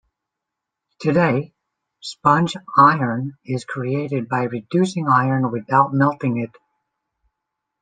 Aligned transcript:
Today, 0.99 1.53
sponge 1.99 2.57
iron 2.75 3.37
is 3.45 3.65
created 3.65 4.27
by 4.27 4.45
reducing 4.45 5.07
iron 5.07 5.45
ore 5.45 5.51
without 5.51 5.93
melting 5.93 6.37
it. 6.39 6.57